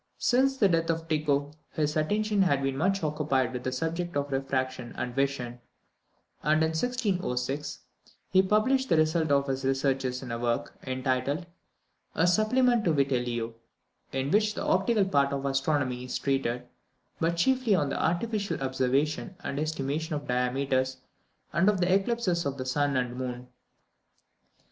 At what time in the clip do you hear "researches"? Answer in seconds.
9.63-10.23